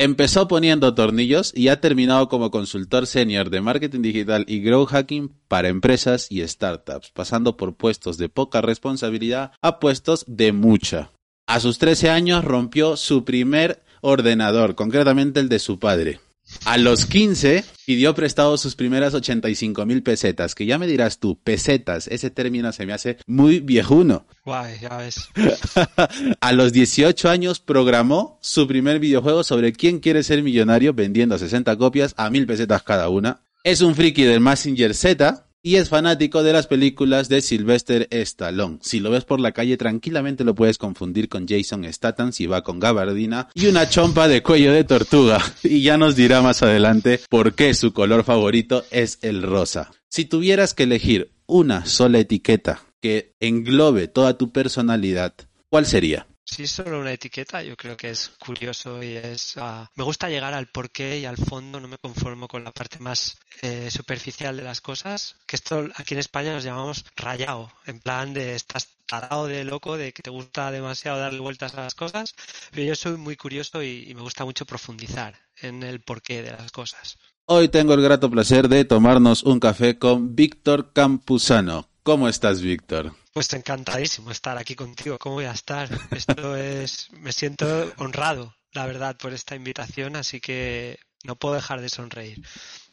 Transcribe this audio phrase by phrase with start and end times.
[0.00, 5.34] Empezó poniendo tornillos y ha terminado como consultor senior de marketing digital y growth hacking
[5.48, 11.10] para empresas y startups, pasando por puestos de poca responsabilidad a puestos de mucha.
[11.48, 16.20] A sus 13 años rompió su primer ordenador, concretamente el de su padre.
[16.64, 21.38] A los 15 pidió prestado sus primeras 85 mil pesetas, que ya me dirás tú,
[21.42, 24.26] pesetas, ese término se me hace muy viejuno.
[24.44, 25.28] Guay, ya ves.
[26.40, 31.76] a los 18 años programó su primer videojuego sobre quién quiere ser millonario vendiendo 60
[31.76, 33.42] copias a mil pesetas cada una.
[33.64, 38.78] Es un friki del Messenger Z, y es fanático de las películas de Sylvester Stallone.
[38.80, 42.62] Si lo ves por la calle tranquilamente lo puedes confundir con Jason Statham si va
[42.62, 45.42] con gabardina y una chompa de cuello de tortuga.
[45.62, 49.90] Y ya nos dirá más adelante por qué su color favorito es el rosa.
[50.08, 55.34] Si tuvieras que elegir una sola etiqueta que englobe toda tu personalidad,
[55.68, 56.26] ¿cuál sería?
[56.50, 59.58] Si es solo una etiqueta, yo creo que es curioso y es...
[59.58, 62.98] Ah, me gusta llegar al porqué y al fondo, no me conformo con la parte
[63.00, 68.00] más eh, superficial de las cosas, que esto aquí en España nos llamamos rayado, en
[68.00, 71.94] plan de estás tarado de loco, de que te gusta demasiado darle vueltas a las
[71.94, 72.34] cosas,
[72.70, 76.52] pero yo soy muy curioso y, y me gusta mucho profundizar en el porqué de
[76.52, 77.18] las cosas.
[77.44, 81.88] Hoy tengo el grato placer de tomarnos un café con Víctor Campuzano.
[82.08, 83.14] ¿Cómo estás, Víctor?
[83.34, 85.18] Pues encantadísimo estar aquí contigo.
[85.18, 85.90] ¿Cómo voy a estar?
[86.10, 91.82] Esto es, me siento honrado, la verdad, por esta invitación, así que no puedo dejar
[91.82, 92.42] de sonreír.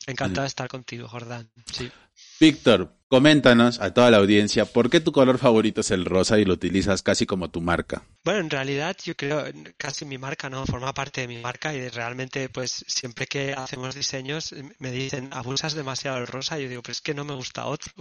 [0.06, 1.50] Encantado de estar contigo, Jordán.
[1.74, 1.90] Sí.
[2.38, 6.44] Víctor, coméntanos a toda la audiencia por qué tu color favorito es el rosa y
[6.44, 8.04] lo utilizas casi como tu marca.
[8.26, 9.46] Bueno, en realidad yo creo
[9.78, 13.96] casi mi marca no forma parte de mi marca y realmente pues siempre que hacemos
[13.96, 17.36] diseños me dicen abusas demasiado del rosa y yo digo pero es que no me
[17.36, 17.94] gusta otro.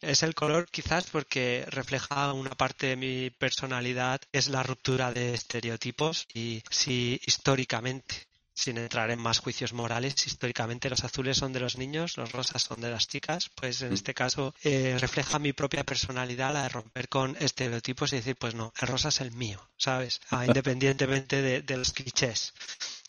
[0.00, 5.34] Es el color quizás porque refleja una parte de mi personalidad es la ruptura de
[5.34, 11.60] estereotipos y si históricamente sin entrar en más juicios morales, históricamente los azules son de
[11.60, 13.94] los niños, los rosas son de las chicas, pues en mm.
[13.94, 18.54] este caso eh, refleja mi propia personalidad, la de romper con estereotipos y decir, pues
[18.54, 20.20] no, el rosa es el mío, ¿sabes?
[20.30, 22.52] Ah, independientemente de, los clichés.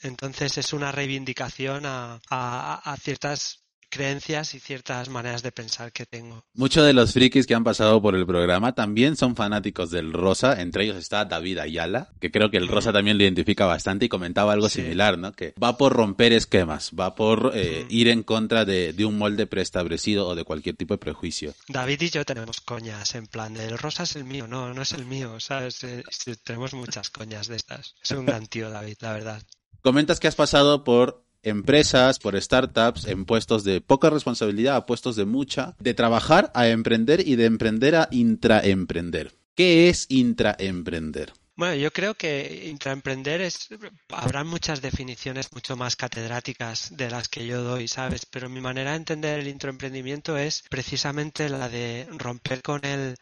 [0.01, 3.62] Entonces es una reivindicación a, a ciertas
[3.93, 6.43] creencias y ciertas maneras de pensar que tengo.
[6.55, 10.59] Muchos de los frikis que han pasado por el programa también son fanáticos del rosa,
[10.61, 14.09] entre ellos está David Ayala, que creo que el rosa también lo identifica bastante y
[14.09, 15.33] comentaba algo similar, ¿no?
[15.33, 20.27] Que va por romper esquemas, va por eh, ir en contra de, un molde preestablecido
[20.27, 21.53] o de cualquier tipo de prejuicio.
[21.67, 24.93] David y yo tenemos coñas en plan, el rosa es el mío, no, no es
[24.93, 25.83] el mío, ¿sabes?
[25.83, 26.03] Eh,
[26.43, 27.93] tenemos muchas coñas de estas.
[28.01, 29.43] Es un gran tío, David, la verdad.
[29.83, 35.15] Comentas que has pasado por empresas, por startups, en puestos de poca responsabilidad a puestos
[35.15, 39.33] de mucha, de trabajar a emprender y de emprender a intraemprender.
[39.55, 41.33] ¿Qué es intraemprender?
[41.55, 43.69] Bueno, yo creo que intraemprender es,
[44.09, 48.25] habrá muchas definiciones mucho más catedráticas de las que yo doy, ¿sabes?
[48.25, 53.17] Pero mi manera de entender el intraemprendimiento es precisamente la de romper con el,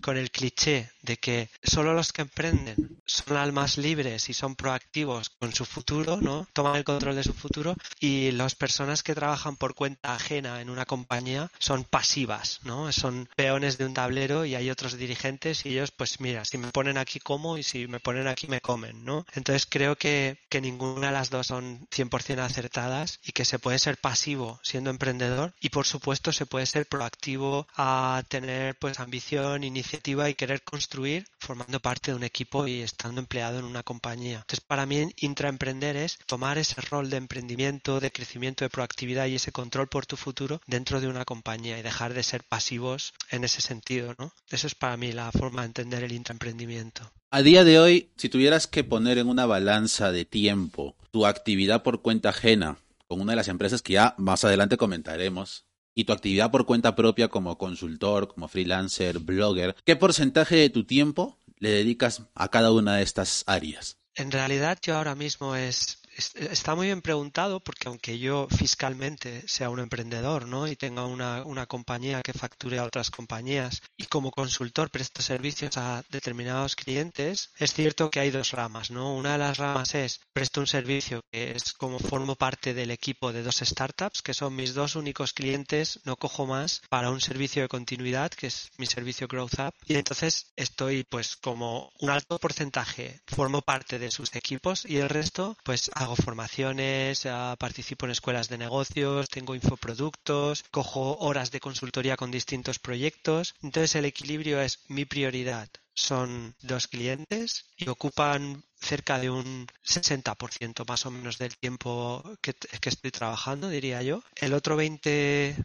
[0.00, 5.30] con el cliché de que solo los que emprenden son almas libres y son proactivos
[5.30, 6.46] con su futuro, ¿no?
[6.52, 10.70] Toman el control de su futuro y las personas que trabajan por cuenta ajena en
[10.70, 12.92] una compañía son pasivas, ¿no?
[12.92, 16.70] Son peones de un tablero y hay otros dirigentes y ellos, pues mira, si me
[16.70, 19.24] ponen aquí como y si me ponen aquí me comen, ¿no?
[19.32, 23.78] Entonces creo que, que ninguna de las dos son 100% acertadas y que se puede
[23.78, 29.64] ser pasivo siendo emprendedor y por supuesto se puede ser proactivo a tener pues ambición,
[29.64, 34.38] iniciativa y querer construir formando parte de un equipo y estando empleado en una compañía.
[34.38, 39.34] Entonces para mí intraemprender es tomar ese rol de emprendimiento, de crecimiento, de proactividad y
[39.34, 43.44] ese control por tu futuro dentro de una compañía y dejar de ser pasivos en
[43.44, 44.32] ese sentido, ¿no?
[44.50, 47.10] Eso es para mí la forma de entender el intraemprendimiento.
[47.30, 51.82] A día de hoy, si tuvieras que poner en una balanza de tiempo tu actividad
[51.82, 52.78] por cuenta ajena
[53.08, 56.94] con una de las empresas que ya más adelante comentaremos, y tu actividad por cuenta
[56.94, 62.72] propia como consultor, como freelancer, blogger, ¿qué porcentaje de tu tiempo le dedicas a cada
[62.72, 63.98] una de estas áreas?
[64.14, 69.70] En realidad yo ahora mismo es está muy bien preguntado porque aunque yo fiscalmente sea
[69.70, 70.68] un emprendedor ¿no?
[70.68, 75.76] y tenga una, una, compañía que facture a otras compañías y como consultor presto servicios
[75.78, 78.90] a determinados clientes, es cierto que hay dos ramas.
[78.90, 79.14] ¿no?
[79.14, 83.32] Una de las ramas es presto un servicio que es como formo parte del equipo
[83.32, 87.62] de dos startups que son mis dos únicos clientes, no cojo más para un servicio
[87.62, 92.38] de continuidad que es mi servicio Growth Up y entonces estoy pues como un alto
[92.38, 97.26] porcentaje formo parte de sus equipos y el resto pues hago formaciones,
[97.58, 103.54] participo en escuelas de negocios, tengo infoproductos, cojo horas de consultoría con distintos proyectos.
[103.62, 105.68] Entonces el equilibrio es mi prioridad.
[105.94, 112.54] Son dos clientes y ocupan cerca de un 60% más o menos del tiempo que,
[112.54, 114.22] que estoy trabajando, diría yo.
[114.36, 115.56] El otro 20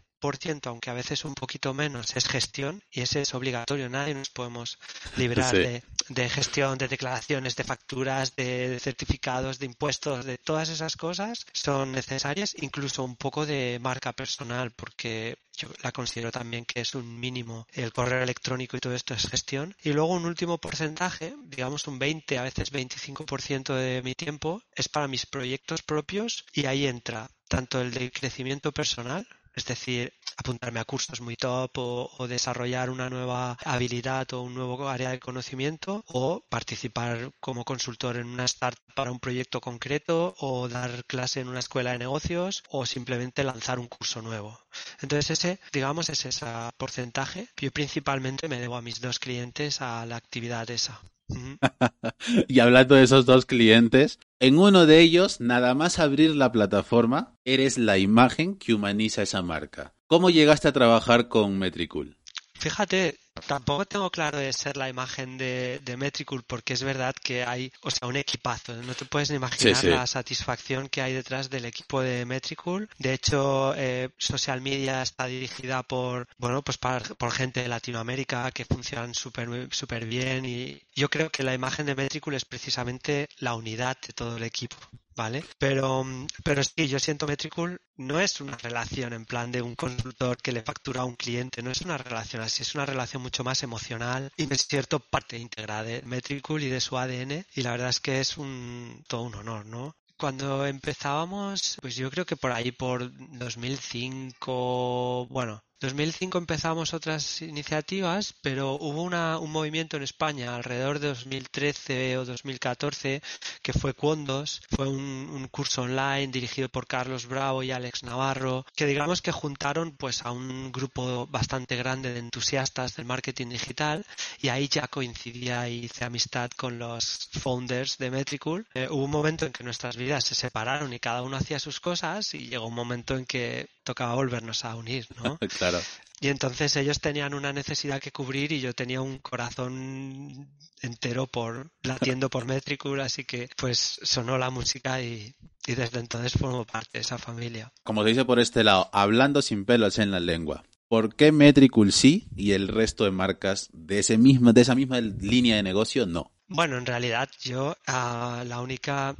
[0.64, 3.88] aunque a veces un poquito menos, es gestión y ese es obligatorio.
[3.88, 4.78] Nadie nos podemos
[5.16, 11.46] librar de, gestión, de declaraciones, de facturas, de certificados, de impuestos, de todas esas cosas
[11.52, 16.94] son necesarias, incluso un poco de marca personal, porque yo la considero también que es
[16.94, 17.66] un mínimo.
[17.72, 19.74] El correo electrónico y todo esto es gestión.
[19.82, 24.88] Y luego un último porcentaje, digamos un 20, a veces 25% de mi tiempo, es
[24.88, 29.26] para mis proyectos propios y ahí entra tanto el de crecimiento personal,
[29.58, 34.88] es decir, apuntarme a cursos muy top o, desarrollar una nueva habilidad o un nuevo
[34.88, 40.68] área de conocimiento o participar como consultor en una startup para un proyecto concreto o
[40.68, 44.58] dar clase en una escuela de negocios o simplemente lanzar un curso nuevo.
[45.00, 46.46] Entonces ese, digamos, es ese
[46.76, 47.48] porcentaje.
[47.56, 51.00] Yo principalmente me debo a mis dos clientes a la actividad esa.
[52.48, 57.34] y hablando de esos dos clientes, en uno de ellos, nada más abrir la plataforma,
[57.44, 59.94] eres la imagen que humaniza esa marca.
[60.06, 62.16] ¿Cómo llegaste a trabajar con Metricool?
[62.54, 63.16] Fíjate,
[63.46, 67.72] tampoco tengo claro de ser la imagen de, de, Metricool porque es verdad que hay,
[67.82, 68.74] o sea, un equipazo.
[68.82, 72.88] No te puedes ni imaginar la satisfacción que hay detrás del equipo de Metricool.
[72.98, 78.64] De hecho, eh, social media está dirigida por, bueno, pues por gente de Latinoamérica que
[78.64, 83.54] funcionan súper super bien y yo creo que la imagen de Metricool es precisamente la
[83.54, 84.76] unidad de todo el equipo.
[85.18, 85.44] ¿Vale?
[85.58, 86.06] Pero,
[86.44, 90.52] pero sí, yo siento Metricool no es una relación en plan de un consultor que
[90.52, 93.64] le factura a un cliente, no es una relación así, es una relación mucho más
[93.64, 97.88] emocional y me siento parte íntegra de Metricool y de su ADN y la verdad
[97.88, 99.96] es que es un todo un honor, ¿no?
[100.16, 108.34] Cuando empezábamos, pues yo creo que por ahí por 2005, bueno, 2005 empezamos otras iniciativas,
[108.42, 113.22] pero hubo un movimiento en España alrededor de 2013 o 2014
[113.62, 118.86] que fue Cuondos, fue un, curso online dirigido por Carlos Bravo y Alex Navarro, que
[118.86, 124.04] digamos que juntaron pues a un grupo bastante grande de entusiastas del marketing digital
[124.40, 128.66] y ahí ya coincidía y hice amistad con los founders de Metricool.
[128.74, 131.80] Eh, hubo un momento en que nuestras vidas se separaron y cada uno hacía sus
[131.80, 135.38] cosas y llegó un momento en que tocaba volvernos a unir, ¿no?
[135.58, 135.80] claro.
[136.20, 140.46] Y entonces ellos tenían una necesidad que cubrir y yo tenía un corazón
[140.82, 145.34] entero por latiendo por Metricool, así que pues sonó la música y,
[145.66, 147.72] y desde entonces formo parte de esa familia.
[147.82, 150.64] Como se dice por este lado, hablando sin pelos en la lengua.
[150.88, 155.00] ¿Por qué Metricool sí y el resto de marcas de ese mismo, de esa misma
[155.00, 156.30] línea de negocio no?
[156.46, 159.14] Bueno, en realidad yo uh, la única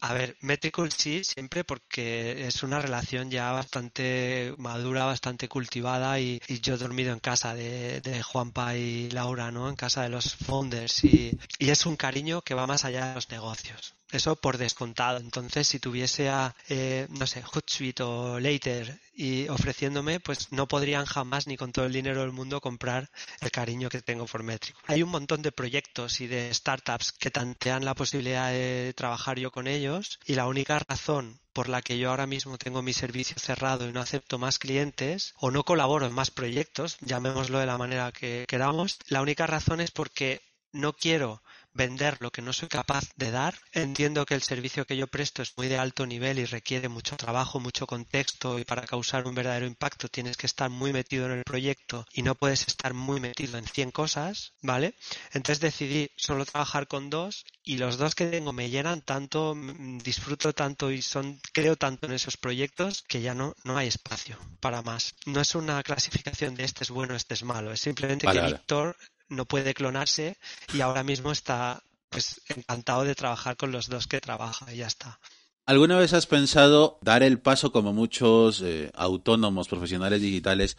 [0.00, 6.40] a ver, Metricool sí, siempre porque es una relación ya bastante madura, bastante cultivada y,
[6.62, 9.68] yo he dormido en casa de, de, Juanpa y Laura, ¿no?
[9.68, 13.14] En casa de los founders y, y es un cariño que va más allá de
[13.16, 13.97] los negocios.
[14.10, 15.18] Eso por descontado.
[15.18, 21.04] Entonces, si tuviese a, eh, no sé, Hootsuite o Later y ofreciéndome, pues no podrían
[21.04, 23.10] jamás ni con todo el dinero del mundo comprar
[23.40, 24.74] el cariño que tengo por Metric.
[24.86, 29.50] Hay un montón de proyectos y de startups que tantean la posibilidad de trabajar yo
[29.50, 33.36] con ellos y la única razón por la que yo ahora mismo tengo mi servicio
[33.38, 37.76] cerrado y no acepto más clientes o no colaboro en más proyectos, llamémoslo de la
[37.76, 40.40] manera que queramos, la única razón es porque
[40.72, 41.42] no quiero
[41.74, 43.54] vender lo que no soy capaz de dar.
[43.72, 47.16] Entiendo que el servicio que yo presto es muy de alto nivel y requiere mucho
[47.16, 51.32] trabajo, mucho contexto y para causar un verdadero impacto tienes que estar muy metido en
[51.32, 54.94] el proyecto y no puedes estar muy metido en 100 cosas, ¿vale?
[55.32, 59.98] Entonces decidí solo trabajar con dos y los dos que tengo me llenan tanto, mm,
[59.98, 64.38] disfruto tanto y son creo tanto en esos proyectos que ya no no hay espacio
[64.60, 65.14] para más.
[65.26, 68.96] No es una clasificación de este es bueno, este es malo, es simplemente que Víctor
[69.28, 70.36] no puede clonarse
[70.72, 74.86] y ahora mismo está pues encantado de trabajar con los dos que trabaja y ya
[74.86, 75.20] está.
[75.66, 80.78] ¿Alguna vez has pensado dar el paso como muchos eh, autónomos profesionales digitales?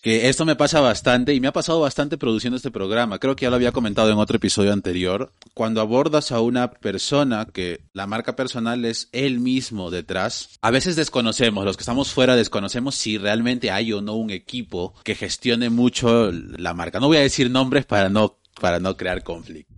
[0.00, 3.18] Que esto me pasa bastante y me ha pasado bastante produciendo este programa.
[3.18, 5.32] Creo que ya lo había comentado en otro episodio anterior.
[5.54, 10.94] Cuando abordas a una persona que la marca personal es él mismo detrás, a veces
[10.94, 15.68] desconocemos, los que estamos fuera desconocemos si realmente hay o no un equipo que gestione
[15.68, 17.00] mucho la marca.
[17.00, 19.74] No voy a decir nombres para no, para no crear conflicto.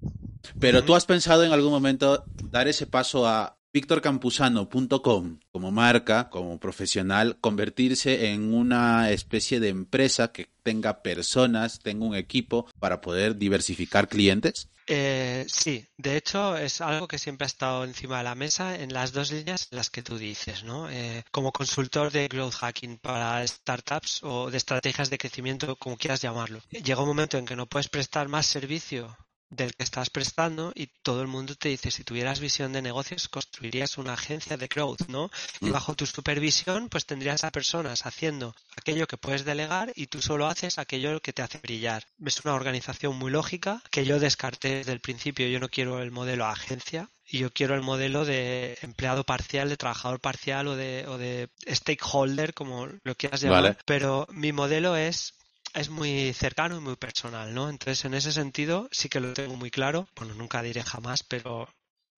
[0.58, 6.58] Pero tú has pensado en algún momento dar ese paso a victorcampusano.com como marca, como
[6.58, 13.36] profesional, convertirse en una especie de empresa que tenga personas, tenga un equipo para poder
[13.36, 14.68] diversificar clientes?
[14.92, 18.92] Eh, sí, de hecho es algo que siempre ha estado encima de la mesa en
[18.92, 20.90] las dos líneas en las que tú dices, ¿no?
[20.90, 26.22] Eh, como consultor de growth hacking para startups o de estrategias de crecimiento, como quieras
[26.22, 26.60] llamarlo.
[26.70, 29.16] Llega un momento en que no puedes prestar más servicio
[29.50, 33.28] del que estás prestando y todo el mundo te dice, si tuvieras visión de negocios,
[33.28, 35.30] construirías una agencia de growth, ¿no?
[35.60, 35.72] Y Mm.
[35.72, 40.46] bajo tu supervisión, pues tendrías a personas haciendo aquello que puedes delegar y tú solo
[40.46, 42.06] haces aquello que te hace brillar.
[42.24, 45.48] Es una organización muy lógica que yo descarté desde el principio.
[45.48, 49.76] Yo no quiero el modelo agencia, y yo quiero el modelo de empleado parcial, de
[49.76, 53.62] trabajador parcial o de, o de stakeholder, como lo quieras llamar.
[53.62, 53.76] Vale.
[53.84, 55.34] Pero mi modelo es
[55.74, 57.68] es muy cercano y muy personal, ¿no?
[57.68, 60.08] Entonces, en ese sentido, sí que lo tengo muy claro.
[60.16, 61.68] Bueno, nunca diré jamás, pero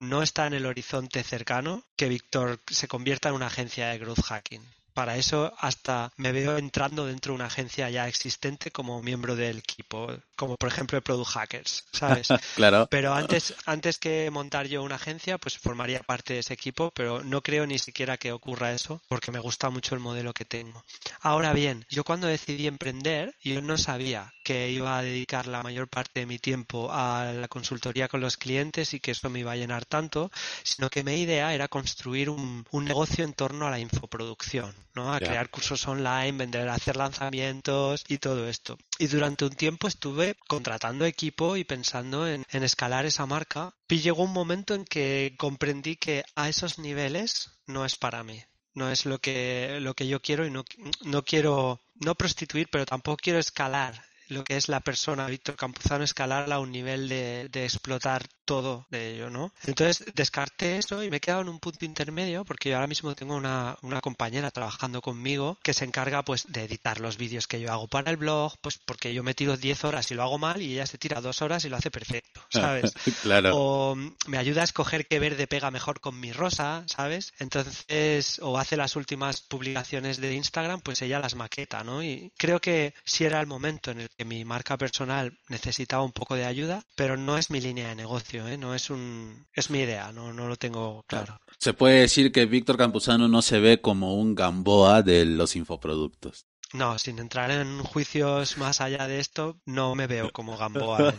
[0.00, 4.22] no está en el horizonte cercano que Víctor se convierta en una agencia de growth
[4.24, 4.62] hacking.
[4.94, 9.58] Para eso hasta me veo entrando dentro de una agencia ya existente como miembro del
[9.58, 10.08] equipo,
[10.42, 12.26] como por ejemplo el Product Hackers, ¿sabes?
[12.56, 12.88] Claro.
[12.90, 17.22] Pero antes, antes que montar yo una agencia, pues formaría parte de ese equipo, pero
[17.22, 20.84] no creo ni siquiera que ocurra eso, porque me gusta mucho el modelo que tengo.
[21.20, 25.86] Ahora bien, yo cuando decidí emprender, yo no sabía que iba a dedicar la mayor
[25.86, 29.52] parte de mi tiempo a la consultoría con los clientes y que eso me iba
[29.52, 30.32] a llenar tanto,
[30.64, 35.14] sino que mi idea era construir un, un negocio en torno a la infoproducción, ¿no?
[35.14, 38.76] A crear cursos online, vender, hacer lanzamientos y todo esto.
[39.02, 43.74] Y durante un tiempo estuve contratando equipo y pensando en, escalar esa marca.
[43.88, 48.44] Y llegó un momento en que comprendí que a esos niveles no es para mí.
[48.74, 50.64] No es lo que, lo que yo quiero y no,
[51.00, 56.04] no quiero, no prostituir, pero tampoco quiero escalar lo que es la persona Víctor Campuzano,
[56.04, 59.52] escalarla a un nivel de, de explotar todo de ello, ¿no?
[59.64, 63.14] Entonces descarté eso y me he quedado en un punto intermedio porque yo ahora mismo
[63.14, 67.60] tengo una, una compañera trabajando conmigo que se encarga pues de editar los vídeos que
[67.60, 70.38] yo hago para el blog, pues porque yo me tiro 10 horas y lo hago
[70.38, 72.92] mal y ella se tira dos horas y lo hace perfecto, ¿sabes?
[73.22, 73.52] claro.
[73.54, 73.96] O
[74.26, 77.32] me ayuda a escoger qué verde pega mejor con mi rosa, ¿sabes?
[77.38, 82.02] Entonces, o hace las últimas publicaciones de Instagram, pues ella las maqueta, ¿no?
[82.02, 86.12] Y creo que sí era el momento en el que mi marca personal necesitaba un
[86.12, 88.56] poco de ayuda, pero no es mi línea de negocio, ¿eh?
[88.58, 89.46] No es un...
[89.54, 91.38] es mi idea, no, no lo tengo claro.
[91.58, 96.46] Se puede decir que Víctor Campuzano no se ve como un Gamboa de los infoproductos.
[96.72, 101.14] No, sin entrar en juicios más allá de esto, no me veo como Gamboa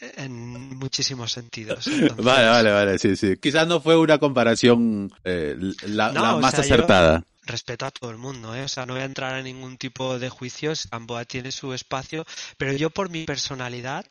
[0.00, 1.86] en, en muchísimos sentidos.
[1.88, 3.36] Entonces- Vale, vale, vale, sí, sí.
[3.36, 5.56] Quizás no fue una comparación eh,
[5.86, 6.74] la, No, la o más yo-
[7.50, 8.64] respeto a todo el mundo, ¿eh?
[8.64, 10.88] O sea, no voy a entrar en ningún tipo de juicios.
[10.90, 12.24] Gamboa tiene su espacio,
[12.56, 14.06] pero yo por mi personalidad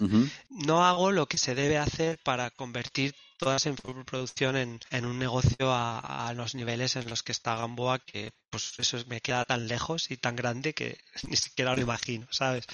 [0.49, 3.73] no hago lo que se debe hacer para convertir toda esa
[4.05, 8.31] producción en, en un negocio a, a los niveles en los que está Gamboa, que
[8.51, 12.27] pues eso es- me queda tan lejos y tan grande que ni siquiera lo imagino,
[12.31, 12.65] ¿sabes?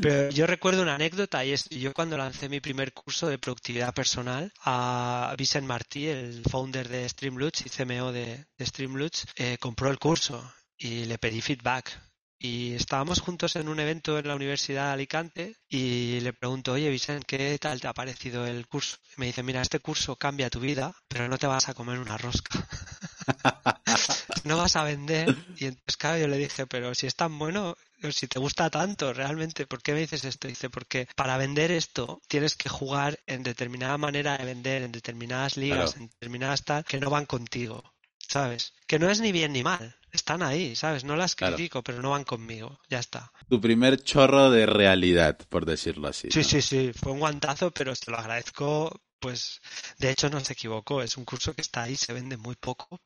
[0.00, 3.94] Pero yo recuerdo una anécdota y es yo cuando lancé mi primer curso de productividad
[3.94, 9.90] personal a Vicent Martí, el founder de Streamloots y CMO de, de Streamloots, eh, compró
[9.90, 12.00] el curso y le pedí feedback.
[12.38, 16.90] Y estábamos juntos en un evento en la Universidad de Alicante y le pregunto, oye
[16.90, 18.98] Vicent, ¿qué tal te ha parecido el curso?
[19.16, 21.98] Y me dice, mira, este curso cambia tu vida, pero no te vas a comer
[21.98, 22.66] una rosca.
[24.44, 25.34] no vas a vender.
[25.56, 27.76] Y entonces, claro, yo le dije, pero si es tan bueno,
[28.12, 30.48] si te gusta tanto, realmente, ¿por qué me dices esto?
[30.48, 35.56] Dice, porque para vender esto tienes que jugar en determinada manera de vender, en determinadas
[35.56, 36.04] ligas, Claro.
[36.04, 37.82] en determinadas tal, que no van contigo,
[38.18, 38.74] ¿sabes?
[38.86, 41.04] Que no es ni bien ni mal, están ahí, ¿sabes?
[41.04, 41.56] No las Claro.
[41.56, 43.30] critico, pero no van conmigo, ya está.
[43.48, 46.28] Tu primer chorro de realidad, por decirlo así.
[46.30, 46.44] Sí, ¿no?
[46.44, 49.60] sí, sí, fue un guantazo, pero se lo agradezco, pues,
[49.98, 53.00] de hecho no se equivocó, es un curso que está ahí, se vende muy poco,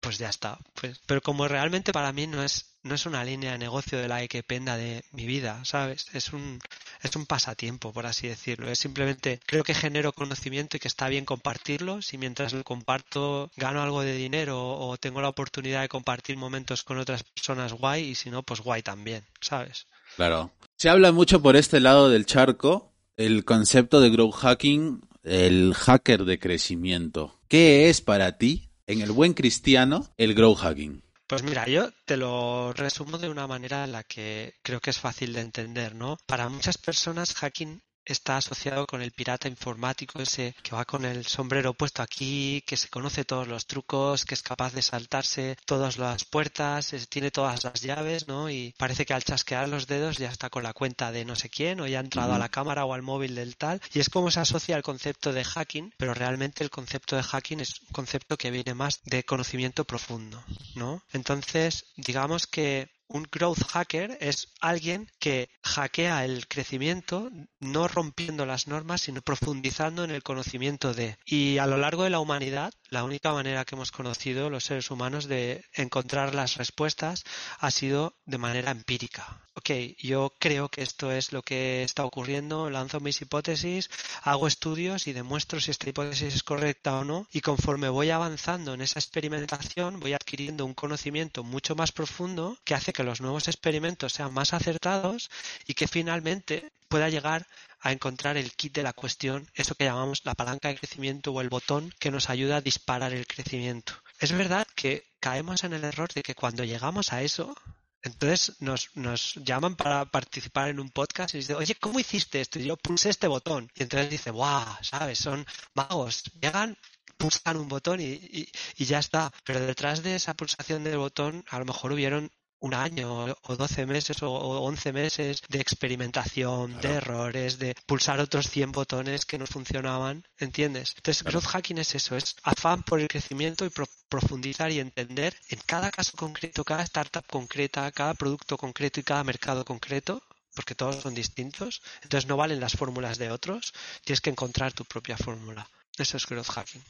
[0.00, 0.58] pues ya está.
[0.74, 4.08] Pues, pero como realmente para mí no es, no es una línea de negocio de
[4.08, 6.06] la que dependa de mi vida, ¿sabes?
[6.12, 6.60] Es un,
[7.02, 8.70] es un pasatiempo, por así decirlo.
[8.70, 12.02] Es simplemente, creo que genero conocimiento y que está bien compartirlo.
[12.02, 16.82] Si mientras lo comparto gano algo de dinero o tengo la oportunidad de compartir momentos
[16.82, 19.86] con otras personas, guay, y si no, pues guay también, ¿sabes?
[20.16, 20.52] Claro.
[20.76, 26.24] Se habla mucho por este lado del charco el concepto de growth hacking, el hacker
[26.24, 27.34] de crecimiento.
[27.48, 31.02] ¿Qué es para ti, en el buen cristiano, el growth hacking?
[31.28, 34.98] Pues mira, yo te lo resumo de una manera en la que creo que es
[34.98, 36.16] fácil de entender, ¿no?
[36.26, 41.26] Para muchas personas hacking está asociado con el pirata informático ese que va con el
[41.26, 45.98] sombrero puesto aquí, que se conoce todos los trucos, que es capaz de saltarse todas
[45.98, 48.50] las puertas, tiene todas las llaves, ¿no?
[48.50, 51.48] Y parece que al chasquear los dedos ya está con la cuenta de no sé
[51.48, 53.80] quién o ya ha entrado a la cámara o al móvil del tal.
[53.92, 57.60] Y es como se asocia el concepto de hacking, pero realmente el concepto de hacking
[57.60, 60.42] es un concepto que viene más de conocimiento profundo,
[60.74, 61.02] ¿no?
[61.12, 68.68] Entonces, digamos que un growth hacker es alguien que hackea el crecimiento no rompiendo las
[68.68, 71.16] normas, sino profundizando en el conocimiento de.
[71.24, 74.90] Y a lo largo de la humanidad, la única manera que hemos conocido los seres
[74.90, 77.24] humanos de encontrar las respuestas
[77.58, 79.42] ha sido de manera empírica.
[79.54, 83.90] Ok, yo creo que esto es lo que está ocurriendo, lanzo mis hipótesis,
[84.22, 88.74] hago estudios y demuestro si esta hipótesis es correcta o no, y conforme voy avanzando
[88.74, 93.48] en esa experimentación, voy adquiriendo un conocimiento mucho más profundo que hace que los nuevos
[93.48, 95.28] experimentos sean más acertados
[95.66, 97.46] y que finalmente pueda llegar
[97.80, 101.40] a encontrar el kit de la cuestión, eso que llamamos la palanca de crecimiento o
[101.40, 103.92] el botón que nos ayuda a disparar el crecimiento.
[104.18, 107.54] Es verdad que caemos en el error de que cuando llegamos a eso,
[108.02, 112.58] entonces nos, nos llaman para participar en un podcast y dicen, oye, ¿cómo hiciste esto?
[112.58, 113.70] Y yo pulsé este botón.
[113.74, 114.66] Y entonces dice, ¡guau!
[114.82, 115.18] ¿Sabes?
[115.18, 115.44] Son
[115.74, 116.22] magos.
[116.40, 116.76] Llegan,
[117.16, 119.32] pulsan un botón y, y, y, ya está.
[119.44, 123.86] Pero detrás de esa pulsación del botón, a lo mejor hubieron un año o 12
[123.86, 126.88] meses o 11 meses de experimentación, claro.
[126.88, 130.94] de errores, de pulsar otros 100 botones que no funcionaban, ¿entiendes?
[130.96, 131.40] Entonces, claro.
[131.40, 135.60] growth hacking es eso, es afán por el crecimiento y pro profundizar y entender en
[135.66, 140.22] cada caso concreto, cada startup concreta, cada producto concreto y cada mercado concreto,
[140.54, 143.74] porque todos son distintos, entonces no valen las fórmulas de otros,
[144.04, 145.68] tienes que encontrar tu propia fórmula.
[145.98, 146.82] Eso es growth hacking.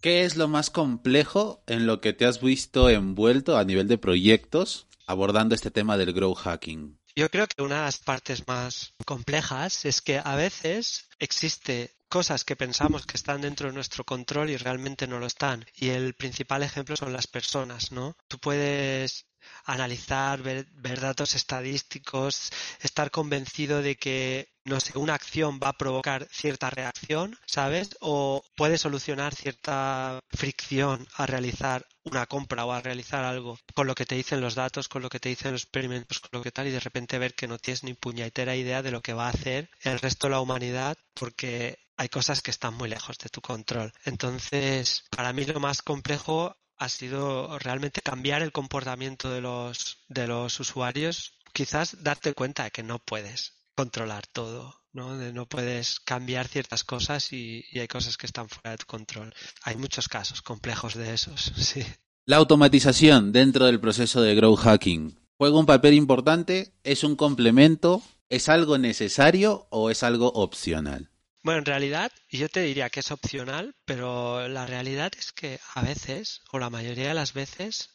[0.00, 3.98] ¿Qué es lo más complejo en lo que te has visto envuelto a nivel de
[3.98, 6.98] proyectos abordando este tema del grow hacking?
[7.14, 12.44] Yo creo que una de las partes más complejas es que a veces existe cosas
[12.44, 15.64] que pensamos que están dentro de nuestro control y realmente no lo están.
[15.74, 18.16] Y el principal ejemplo son las personas, ¿no?
[18.28, 19.26] Tú puedes
[19.64, 25.78] analizar, ver, ver, datos estadísticos, estar convencido de que, no sé, una acción va a
[25.78, 27.96] provocar cierta reacción, ¿sabes?
[28.00, 33.94] O puede solucionar cierta fricción a realizar una compra o a realizar algo con lo
[33.94, 36.50] que te dicen los datos, con lo que te dicen los experimentos, con lo que
[36.50, 39.26] tal, y de repente ver que no tienes ni puñetera idea de lo que va
[39.26, 43.28] a hacer el resto de la humanidad porque hay cosas que están muy lejos de
[43.28, 43.92] tu control.
[44.04, 50.26] Entonces, para mí lo más complejo ha sido realmente cambiar el comportamiento de los, de
[50.26, 55.14] los usuarios, quizás darte cuenta de que no puedes controlar todo, ¿no?
[55.32, 59.32] No puedes cambiar ciertas cosas y, y, hay cosas que están fuera de tu control.
[59.62, 61.84] Hay muchos casos complejos de esos, sí.
[62.24, 68.02] La automatización dentro del proceso de grow hacking juega un papel importante, es un complemento,
[68.28, 71.10] es algo necesario o es algo opcional.
[71.42, 75.82] Bueno, en realidad yo te diría que es opcional, pero la realidad es que a
[75.82, 77.90] veces, o la mayoría de las veces,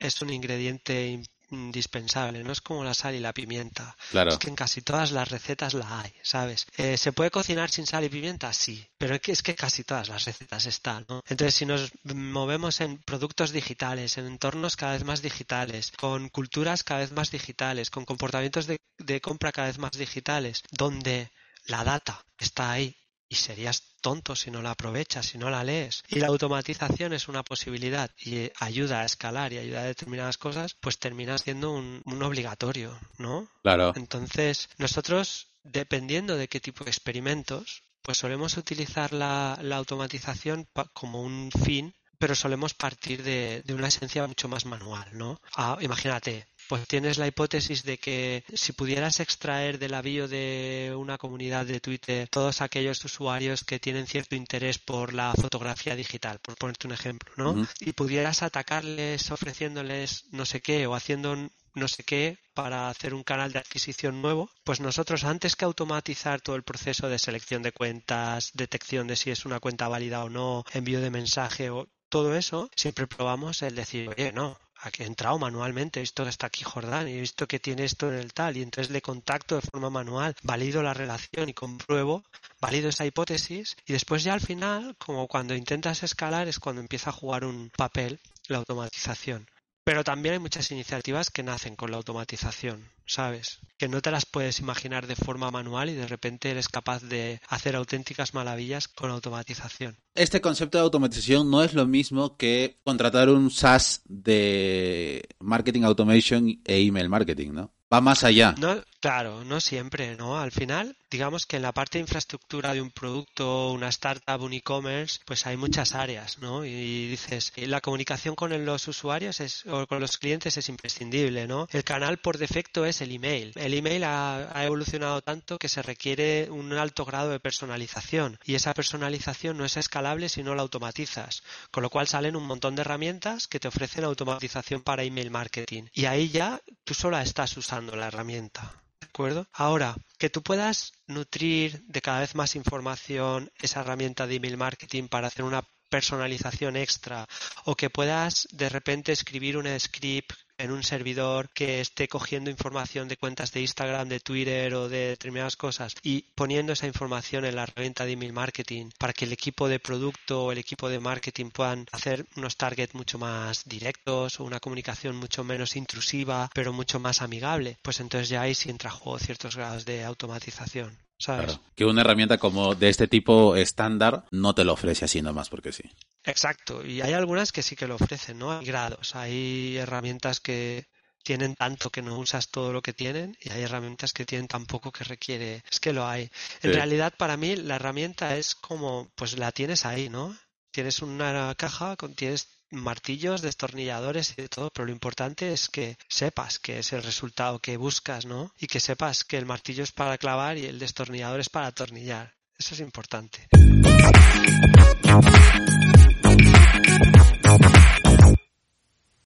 [0.00, 3.96] es un ingrediente indispensable, no es como la sal y la pimienta.
[4.10, 4.30] Claro.
[4.30, 6.66] Es que en casi todas las recetas la hay, ¿sabes?
[6.76, 8.52] Eh, ¿Se puede cocinar sin sal y pimienta?
[8.52, 11.22] Sí, pero es que, es que casi todas las recetas están, ¿no?
[11.26, 16.84] Entonces, si nos movemos en productos digitales, en entornos cada vez más digitales, con culturas
[16.84, 21.30] cada vez más digitales, con comportamientos de, de compra cada vez más digitales, donde
[21.66, 22.96] la data está ahí
[23.28, 26.04] y serías tonto si no la aprovechas, si no la lees.
[26.08, 30.74] Y la automatización es una posibilidad y ayuda a escalar y ayuda a determinadas cosas,
[30.80, 33.48] pues termina siendo un, un obligatorio, ¿no?
[33.62, 33.92] Claro.
[33.96, 41.22] Entonces, nosotros, dependiendo de qué tipo de experimentos, pues solemos utilizar la, la automatización como
[41.22, 45.40] un fin pero solemos partir de, de, una esencia mucho más manual, ¿no?
[45.54, 50.94] Ah, imagínate, pues tienes la hipótesis de que si pudieras extraer de la bio de
[50.96, 56.38] una comunidad de Twitter todos aquellos usuarios que tienen cierto interés por la fotografía digital,
[56.40, 57.50] por ponerte un ejemplo, ¿no?
[57.52, 57.68] Uh -huh.
[57.80, 63.22] Y pudieras atacarles ofreciéndoles no sé qué o haciendo no sé qué para hacer un
[63.22, 67.72] canal de adquisición nuevo, pues nosotros antes que automatizar todo el proceso de selección de
[67.72, 72.34] cuentas, detección de si es una cuenta válida o no, envío de mensaje o todo
[72.34, 76.46] eso, siempre probamos el decir, oye, no, aquí he entrado manualmente, he visto que está
[76.46, 79.56] aquí Jordán y he visto que tiene esto en el tal y entonces le contacto
[79.56, 82.24] de forma manual, valido la relación y compruebo,
[82.60, 87.10] valido esa hipótesis y después ya al final, como cuando intentas escalar, es cuando empieza
[87.10, 89.46] a jugar un papel la automatización.
[89.88, 93.60] Pero también hay muchas iniciativas que nacen con la automatización, ¿sabes?
[93.78, 97.40] Que no te las puedes imaginar de forma manual y de repente eres capaz de
[97.48, 99.96] hacer auténticas maravillas con automatización.
[100.14, 106.60] Este concepto de automatización no es lo mismo que contratar un SaaS de marketing automation
[106.66, 107.72] e email marketing, ¿no?
[107.90, 108.54] Va más allá.
[108.58, 110.38] No, claro, no siempre, ¿no?
[110.38, 114.52] Al final, digamos que en la parte de infraestructura de un producto, una startup, un
[114.52, 116.64] e-commerce, pues hay muchas áreas, ¿no?
[116.64, 121.66] Y dices, la comunicación con los usuarios es, o con los clientes es imprescindible, ¿no?
[121.70, 123.52] El canal por defecto es el email.
[123.56, 128.54] El email ha, ha evolucionado tanto que se requiere un alto grado de personalización y
[128.54, 132.74] esa personalización no es escalable si no la automatizas, con lo cual salen un montón
[132.74, 137.56] de herramientas que te ofrecen automatización para email marketing y ahí ya tú sola estás
[137.56, 138.82] usando la herramienta.
[139.00, 139.46] ¿De acuerdo?
[139.52, 145.08] Ahora, que tú puedas nutrir de cada vez más información esa herramienta de email marketing
[145.08, 147.26] para hacer una personalización extra
[147.64, 153.08] o que puedas de repente escribir un script en un servidor que esté cogiendo información
[153.08, 157.56] de cuentas de Instagram, de Twitter o de determinadas cosas y poniendo esa información en
[157.56, 161.00] la herramienta de email marketing para que el equipo de producto o el equipo de
[161.00, 166.72] marketing puedan hacer unos targets mucho más directos o una comunicación mucho menos intrusiva pero
[166.72, 171.07] mucho más amigable, pues entonces ya ahí sí entra a juego ciertos grados de automatización.
[171.18, 171.60] ¿Sabes?
[171.74, 175.72] que una herramienta como de este tipo estándar no te lo ofrece así nomás porque
[175.72, 175.84] sí.
[176.24, 178.52] Exacto, y hay algunas que sí que lo ofrecen, ¿no?
[178.52, 180.86] Hay grados, hay herramientas que
[181.22, 184.66] tienen tanto que no usas todo lo que tienen y hay herramientas que tienen tan
[184.66, 185.62] poco que requiere.
[185.70, 186.30] Es que lo hay.
[186.62, 190.36] En realidad, para mí, la herramienta es como, pues la tienes ahí, ¿no?
[190.70, 196.58] Tienes una caja, tienes martillos, destornilladores y de todo, pero lo importante es que sepas
[196.58, 198.52] que es el resultado que buscas, ¿no?
[198.58, 202.34] Y que sepas que el martillo es para clavar y el destornillador es para atornillar.
[202.58, 203.48] Eso es importante.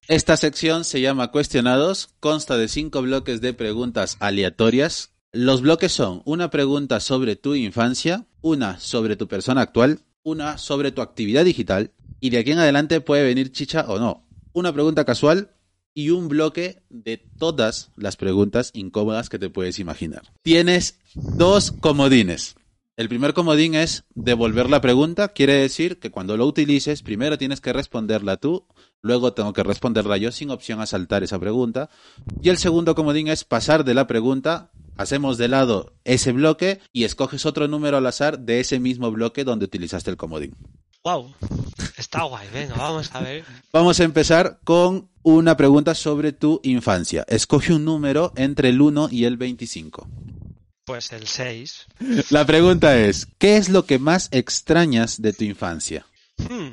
[0.09, 5.13] Esta sección se llama Cuestionados, consta de cinco bloques de preguntas aleatorias.
[5.33, 10.93] Los bloques son una pregunta sobre tu infancia, una sobre tu persona actual, una sobre
[10.93, 14.25] tu actividad digital, y de aquí en adelante puede venir chicha o no.
[14.53, 15.51] Una pregunta casual
[15.93, 20.23] y un bloque de todas las preguntas incómodas que te puedes imaginar.
[20.43, 22.55] Tienes dos comodines.
[22.97, 25.33] El primer comodín es devolver la pregunta.
[25.33, 28.67] Quiere decir que cuando lo utilices, primero tienes que responderla tú,
[29.01, 31.91] luego tengo que responderla yo sin opción a saltar esa pregunta.
[32.41, 37.03] Y el segundo comodín es pasar de la pregunta, hacemos de lado ese bloque y
[37.03, 40.55] escoges otro número al azar de ese mismo bloque donde utilizaste el comodín.
[41.05, 41.35] Wow,
[41.97, 43.45] está guay, venga, vamos a ver.
[43.73, 47.25] Vamos a empezar con una pregunta sobre tu infancia.
[47.27, 50.09] Escoge un número entre el 1 y el 25.
[50.85, 51.87] Pues el 6.
[52.31, 56.07] La pregunta es, ¿qué es lo que más extrañas de tu infancia?
[56.37, 56.71] Hmm,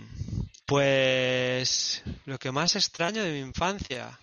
[0.68, 4.20] pues lo que más extraño de mi infancia,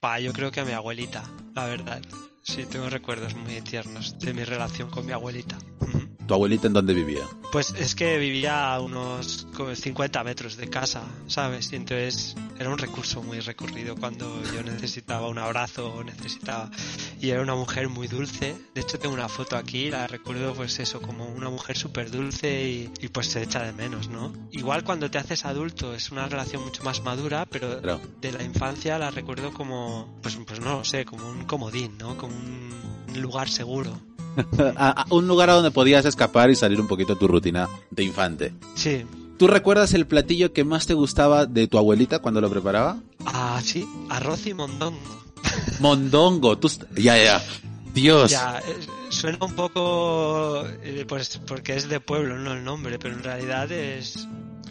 [0.00, 2.02] pa, yo creo que a mi abuelita, la verdad.
[2.42, 5.56] Sí, tengo recuerdos muy tiernos de mi relación con mi abuelita.
[6.26, 7.28] ¿Tu abuelita en dónde vivía?
[7.52, 11.70] Pues es que vivía a unos 50 metros de casa, ¿sabes?
[11.72, 16.70] Y entonces era un recurso muy recurrido cuando yo necesitaba un abrazo o necesitaba...
[17.20, 18.56] Y era una mujer muy dulce.
[18.74, 22.90] De hecho tengo una foto aquí, la recuerdo pues eso, como una mujer súper dulce
[23.00, 24.32] y, pues se echa de menos, ¿no?
[24.50, 28.98] Igual cuando te haces adulto es una relación mucho más madura, pero de la infancia
[28.98, 32.16] la recuerdo como, pues, pues no lo sé, como un comodín, ¿no?
[32.16, 34.13] Como un lugar seguro.
[34.76, 38.04] a, un lugar a donde podías escapar y salir un poquito de tu rutina de
[38.04, 38.52] infante.
[38.74, 39.04] Sí.
[39.38, 42.98] ¿Tú recuerdas el platillo que más te gustaba de tu abuelita cuando lo preparaba?
[43.26, 45.24] Ah, sí, arroz y mondongo.
[45.80, 46.70] Mondongo, tú...
[46.96, 47.42] Ya, ya.
[47.92, 48.30] Dios.
[48.30, 48.76] Ya, eh,
[49.14, 53.70] suena un poco, eh, pues porque es de pueblo, no el nombre, pero en realidad
[53.72, 54.26] es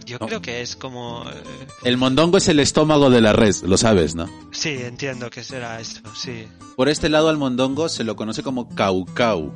[0.06, 1.24] yo creo que es como...
[1.30, 4.30] Eh, el mondongo es el estómago de la res, lo sabes, ¿no?
[4.52, 6.48] Sí, entiendo que será eso, sí.
[6.76, 9.54] Por este lado al mondongo se lo conoce como caucau.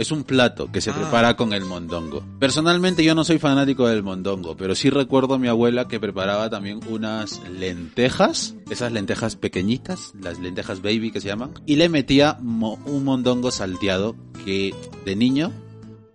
[0.00, 0.94] Es un plato que se ah.
[0.94, 2.24] prepara con el mondongo.
[2.38, 6.48] Personalmente yo no soy fanático del mondongo, pero sí recuerdo a mi abuela que preparaba
[6.48, 12.38] también unas lentejas, esas lentejas pequeñitas, las lentejas baby que se llaman, y le metía
[12.40, 15.52] un mondongo salteado que de niño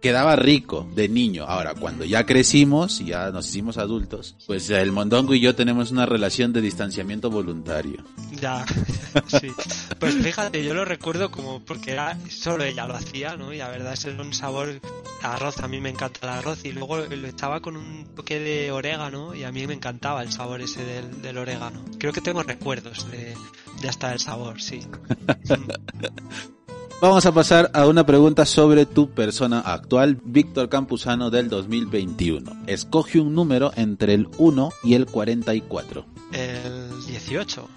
[0.05, 1.45] quedaba rico de niño.
[1.47, 5.89] Ahora, cuando ya crecimos y ya nos hicimos adultos, pues el mondongo y yo tenemos
[5.89, 8.05] una relación de distanciamiento voluntario.
[8.39, 8.63] Ya,
[9.25, 9.51] sí.
[9.99, 13.51] Pues fíjate, yo lo recuerdo como porque era solo ella lo hacía, ¿no?
[13.51, 14.79] Y la verdad es un sabor
[15.23, 18.71] arroz, a mí me encanta el arroz y luego lo estaba con un toque de
[18.71, 21.83] orégano y a mí me encantaba el sabor ese del, del orégano.
[21.97, 23.33] Creo que tengo recuerdos de,
[23.81, 24.81] de hasta el sabor, sí.
[27.01, 32.63] Vamos a pasar a una pregunta sobre tu persona actual, Víctor Campuzano del 2021.
[32.67, 36.05] Escoge un número entre el 1 y el 44.
[36.31, 37.67] El 18.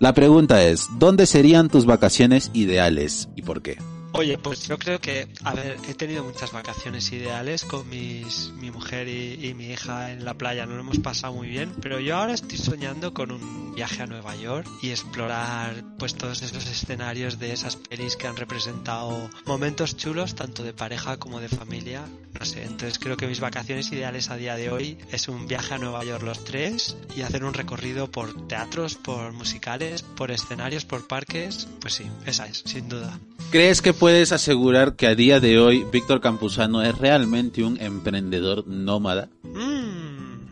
[0.00, 3.78] La pregunta es, ¿dónde serían tus vacaciones ideales y por qué?
[4.16, 8.70] Oye, pues yo creo que, a ver, he tenido muchas vacaciones ideales con mis, mi
[8.70, 12.16] mujer y, mi hija en la playa, nos lo hemos pasado muy bien, pero yo
[12.16, 17.38] ahora estoy soñando con un viaje a Nueva York y explorar pues todos esos escenarios
[17.38, 22.02] de esas pelis que han representado momentos chulos tanto de pareja como de familia,
[22.38, 25.74] no sé, entonces creo que mis vacaciones ideales a día de hoy es un viaje
[25.74, 30.86] a Nueva York los tres y hacer un recorrido por teatros, por musicales, por escenarios,
[30.86, 33.18] por parques, pues sí, esa es, sin duda.
[33.50, 38.64] ¿Crees que puedes asegurar que a día de hoy Víctor Campuzano es realmente un emprendedor
[38.68, 39.28] nómada?
[39.42, 40.46] Mm,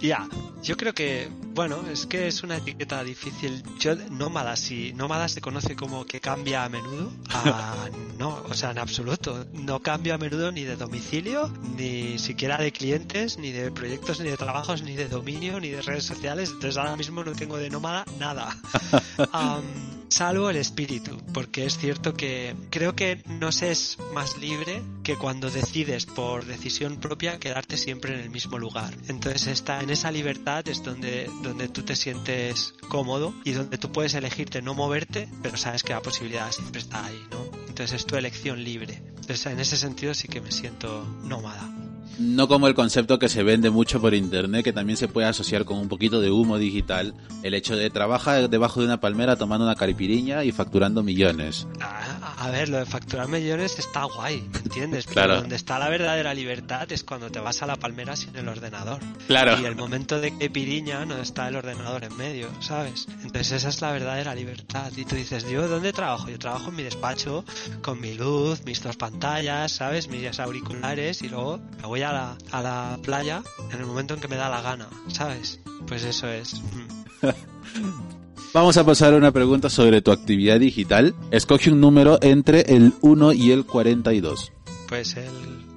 [0.00, 0.26] Ya,
[0.62, 3.62] yo creo que, bueno, es que es una etiqueta difícil.
[3.78, 8.70] Yo, nómada, si nómada se conoce como que cambia a menudo, ah, no, o sea,
[8.70, 9.44] en absoluto.
[9.52, 14.30] No cambio a menudo ni de domicilio, ni siquiera de clientes, ni de proyectos, ni
[14.30, 16.48] de trabajos, ni de dominio, ni de redes sociales.
[16.48, 18.56] Entonces ahora mismo no tengo de nómada nada.
[20.12, 25.16] salvo el espíritu, porque es cierto que creo que no se es más libre que
[25.16, 28.94] cuando decides por decisión propia quedarte siempre en el mismo lugar.
[29.08, 33.90] Entonces está en esa libertad es donde, donde tú te sientes cómodo y donde tú
[33.90, 37.44] puedes elegirte no moverte, pero sabes que la posibilidad siempre está ahí, ¿no?
[37.68, 39.02] Entonces es tu elección libre.
[39.06, 41.81] Entonces en ese sentido sí que me siento nómada.
[42.18, 45.64] No como el concepto que se vende mucho por internet, que también se puede asociar
[45.64, 49.64] con un poquito de humo digital, el hecho de trabajar debajo de una palmera tomando
[49.64, 51.66] una caripiriña y facturando millones.
[51.80, 52.11] Ah,
[52.42, 55.04] a ver, lo de facturar millones está guay, ¿entiendes?
[55.04, 55.36] Pero claro.
[55.36, 58.98] donde está la verdadera libertad es cuando te vas a la palmera sin el ordenador.
[59.28, 59.60] Claro.
[59.60, 63.06] Y el momento de que piriña no está el ordenador en medio, ¿sabes?
[63.22, 64.90] Entonces esa es la verdadera libertad.
[64.96, 66.30] Y tú dices, ¿yo dónde trabajo?
[66.30, 67.44] Yo trabajo en mi despacho
[67.80, 70.08] con mi luz, mis dos pantallas, ¿sabes?
[70.08, 74.20] Mis auriculares y luego me voy a la, a la playa en el momento en
[74.20, 75.60] que me da la gana, ¿sabes?
[75.86, 76.54] Pues eso es.
[76.54, 77.28] Mm.
[78.54, 81.14] Vamos a pasar a una pregunta sobre tu actividad digital.
[81.30, 84.52] Escoge un número entre el 1 y el 42.
[84.90, 85.30] Pues el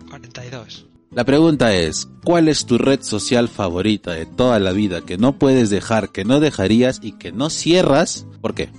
[0.09, 0.85] 42.
[1.11, 5.39] La pregunta es, ¿cuál es tu red social favorita de toda la vida que no
[5.39, 8.27] puedes dejar, que no dejarías y que no cierras?
[8.41, 8.69] ¿Por qué?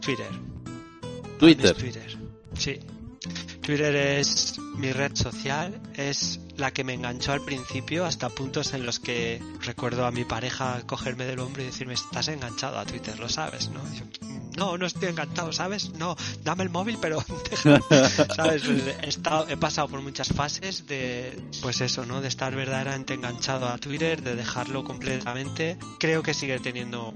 [0.00, 0.26] Twitter.
[1.38, 1.74] Twitter.
[1.76, 2.18] Twitter.
[2.56, 2.80] Sí.
[3.64, 8.84] Twitter es mi red social, es la que me enganchó al principio hasta puntos en
[8.84, 13.18] los que recuerdo a mi pareja cogerme del hombro y decirme, estás enganchado a Twitter,
[13.18, 13.80] lo sabes, ¿no?
[14.56, 15.94] no, no estoy enganchado, ¿sabes?
[15.94, 17.24] No, dame el móvil, pero
[18.36, 18.62] ¿sabes?
[18.64, 22.20] Pues he, estado, he pasado por muchas fases de, pues eso, ¿no?
[22.20, 25.78] De estar verdaderamente enganchado a Twitter, de dejarlo completamente.
[25.98, 27.14] Creo que sigue teniendo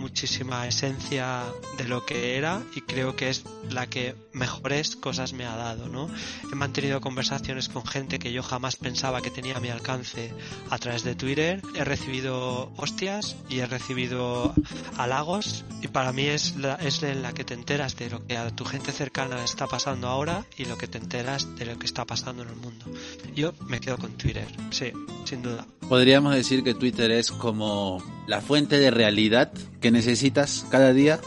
[0.00, 1.44] muchísima esencia
[1.76, 5.88] de lo que era y creo que es la que mejores cosas me ha dado,
[5.88, 6.08] ¿no?
[6.50, 10.32] He mantenido conversaciones con gente que yo jamás pensaba que tenía a mi alcance
[10.70, 14.54] a través de Twitter, he recibido hostias y he recibido
[14.96, 18.36] halagos y para mí es la, es en la que te enteras de lo que
[18.36, 21.86] a tu gente cercana está pasando ahora y lo que te enteras de lo que
[21.86, 22.86] está pasando en el mundo.
[23.34, 24.92] Yo me quedo con Twitter, sí,
[25.24, 25.66] sin duda.
[25.88, 31.20] Podríamos decir que Twitter es como la fuente de realidad que necesitas cada día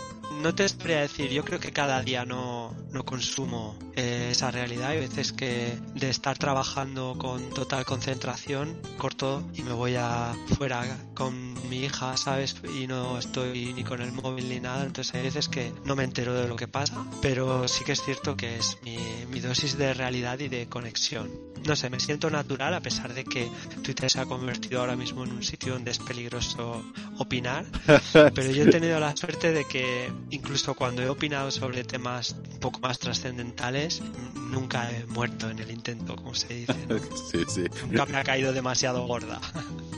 [0.43, 4.89] no te sabría decir, yo creo que cada día no, no consumo eh, esa realidad.
[4.89, 10.83] Hay veces que de estar trabajando con total concentración, corto y me voy a fuera
[11.13, 12.57] con mi hija, ¿sabes?
[12.77, 14.83] Y no estoy ni con el móvil ni nada.
[14.83, 18.01] Entonces hay veces que no me entero de lo que pasa, pero sí que es
[18.01, 18.97] cierto que es mi,
[19.31, 21.31] mi dosis de realidad y de conexión.
[21.65, 23.49] No sé, me siento natural a pesar de que
[23.81, 26.83] Twitter se ha convertido ahora mismo en un sitio donde es peligroso
[27.17, 27.65] opinar.
[28.13, 32.59] pero yo he tenido la suerte de que incluso cuando he opinado sobre temas un
[32.59, 34.01] poco más trascendentales,
[34.49, 36.73] nunca he muerto en el intento, como se dice.
[37.31, 37.63] Sí, sí.
[37.89, 39.39] Nunca me ha caído demasiado gorda.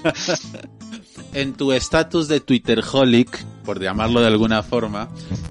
[1.33, 5.09] en tu estatus de Twitterholic, por llamarlo de alguna forma,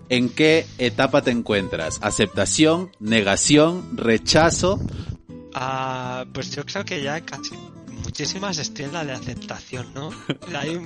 [0.08, 1.98] ¿en qué etapa te encuentras?
[2.02, 4.80] ¿Aceptación, negación, rechazo?
[5.54, 7.54] Ah, pues yo creo que ya casi
[8.14, 10.10] muchísimas la de aceptación, ¿no?
[10.56, 10.80] Hay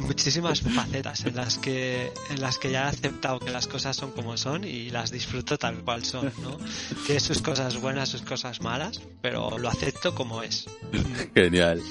[0.00, 4.12] muchísimas facetas en las que en las que ya he aceptado que las cosas son
[4.12, 6.56] como son y las disfruto tal cual son, ¿no?
[7.04, 10.64] Tiene sus cosas buenas, sus cosas malas, pero lo acepto como es.
[11.34, 11.82] Genial.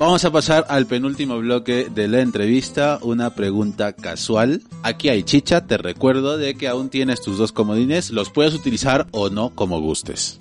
[0.00, 4.62] Vamos a pasar al penúltimo bloque de la entrevista, una pregunta casual.
[4.82, 9.06] Aquí hay chicha, te recuerdo de que aún tienes tus dos comodines, los puedes utilizar
[9.12, 10.40] o no como gustes.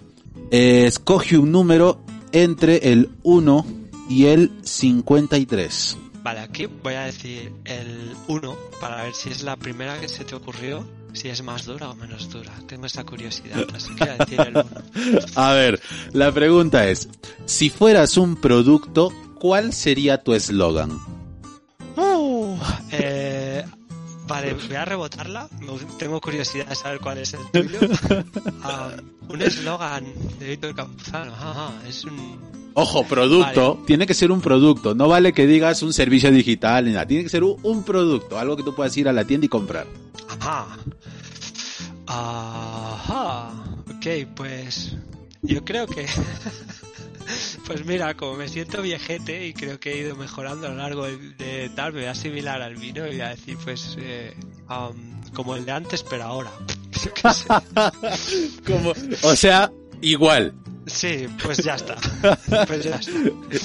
[0.50, 3.66] escoge un número entre el 1
[4.10, 5.98] y el 53.
[6.24, 10.24] Vale, aquí voy a decir el 1 para ver si es la primera que se
[10.24, 12.52] te ocurrió, si es más dura o menos dura.
[12.68, 14.66] Tengo esta curiosidad, así que voy a decir el 1.
[15.36, 15.82] A ver,
[16.14, 17.10] la pregunta es,
[17.46, 20.92] si fueras un producto, ¿cuál sería tu eslogan?
[21.96, 22.58] Uh,
[22.92, 23.11] eh,
[24.32, 25.50] Vale, voy a rebotarla.
[26.00, 27.80] Tengo curiosidad de saber cuál es el tuyo.
[28.64, 28.92] Ah,
[29.28, 30.06] un eslogan
[30.40, 31.34] de Víctor Campuzano.
[31.88, 32.52] es un.
[32.74, 33.84] Ojo, producto.
[33.86, 34.96] Tiene que ser un producto.
[34.96, 37.06] No vale que digas un servicio digital ni nada.
[37.06, 38.40] Tiene que ser un, producto.
[38.40, 39.86] Algo que tú puedas ir a la tienda y comprar.
[40.40, 40.68] Ajá.
[42.08, 43.50] Ajá.
[43.94, 44.96] Ok, pues.
[45.42, 46.06] Yo creo que.
[47.66, 51.06] Pues mira, como me siento viejete y creo que he ido mejorando a lo largo
[51.06, 54.36] de, tal, me voy a asimilar al vino y voy a decir, pues, eh,
[55.34, 56.52] como el de antes, pero ahora.
[58.66, 60.54] como, o sea, igual.
[60.88, 61.96] Sí, pues ya está.
[62.68, 63.12] Pues ya está.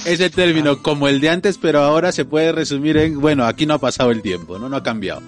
[0.04, 3.74] Ese término, como el de antes, pero ahora se puede resumir en, bueno, aquí no
[3.74, 4.68] ha pasado el tiempo, ¿no?
[4.68, 5.22] No ha cambiado.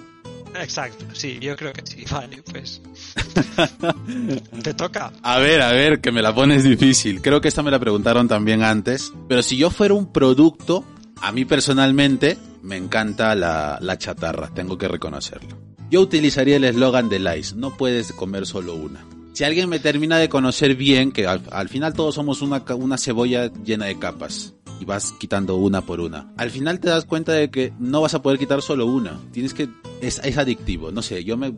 [0.55, 2.05] Exacto, sí, yo creo que sí.
[2.09, 2.81] Vale, pues.
[4.63, 5.11] Te toca.
[5.21, 7.21] A ver, a ver, que me la pones difícil.
[7.21, 9.11] Creo que esta me la preguntaron también antes.
[9.27, 10.83] Pero si yo fuera un producto,
[11.21, 15.57] a mí personalmente me encanta la, la chatarra, tengo que reconocerlo.
[15.89, 19.05] Yo utilizaría el eslogan de Lice, no puedes comer solo una.
[19.33, 22.97] Si alguien me termina de conocer bien, que al, al final todos somos una, una
[22.97, 26.31] cebolla llena de capas y vas quitando una por una.
[26.37, 29.19] Al final te das cuenta de que no vas a poder quitar solo una.
[29.31, 29.69] Tienes que
[30.01, 31.53] es, es adictivo, no sé, yo me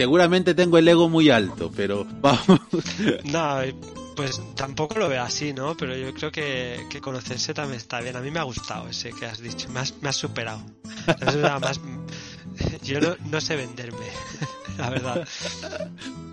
[0.00, 2.58] seguramente tengo el ego muy alto, pero vamos.
[3.24, 3.58] No,
[4.16, 5.76] pues tampoco lo veo así, ¿no?
[5.76, 8.16] Pero yo creo que, conocerse también está bien.
[8.16, 10.62] A mí me ha gustado ese que has dicho, me has, me has superado.
[11.20, 11.78] Es nada más,
[12.82, 12.98] yo
[13.30, 14.06] no sé venderme,
[14.78, 15.28] la verdad.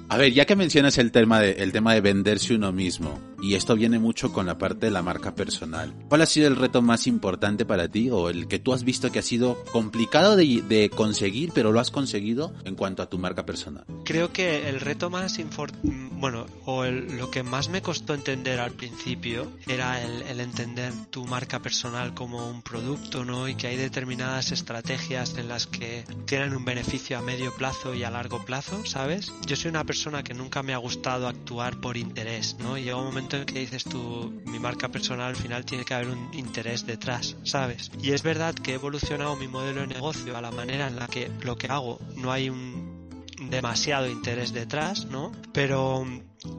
[0.10, 3.56] A ver, ya que mencionas el tema de el tema de venderse uno mismo y
[3.56, 5.94] esto viene mucho con la parte de la marca personal.
[6.08, 9.12] ¿Cuál ha sido el reto más importante para ti o el que tú has visto
[9.12, 13.20] que ha sido complicado de, de conseguir, pero lo has conseguido en cuanto a tu
[13.20, 13.84] marca personal?
[14.06, 18.72] Creo que el reto más infor- bueno, o lo que más me costó entender al
[18.72, 23.48] principio era el, el entender tu marca personal como un producto, ¿no?
[23.50, 28.04] Y que hay determinadas estrategias en las que tienen un beneficio a medio plazo y
[28.04, 29.32] a largo plazo, ¿sabes?
[29.46, 32.78] Yo soy una persona que nunca me ha gustado actuar por interés, ¿no?
[32.78, 35.94] Y llega un momento en que dices tú, mi marca personal al final tiene que
[35.96, 37.92] haber un interés detrás, ¿sabes?
[38.02, 41.08] Y es verdad que he evolucionado mi modelo de negocio a la manera en la
[41.08, 43.08] que lo que hago no hay un
[43.50, 45.32] demasiado interés detrás, ¿no?
[45.52, 46.06] Pero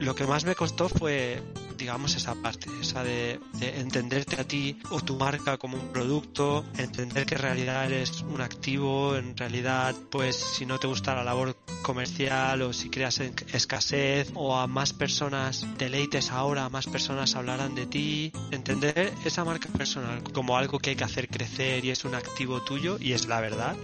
[0.01, 1.41] lo que más me costó fue,
[1.77, 6.65] digamos, esa parte, esa de, de entenderte a ti o tu marca como un producto,
[6.77, 11.25] entender que en realidad eres un activo, en realidad, pues si no te gusta la
[11.25, 13.21] labor comercial o si creas
[13.53, 19.45] escasez o a más personas deleites ahora, a más personas hablarán de ti, entender esa
[19.45, 23.13] marca personal como algo que hay que hacer crecer y es un activo tuyo y
[23.13, 23.77] es la verdad,